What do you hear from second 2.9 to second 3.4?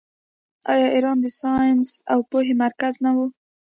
نه و؟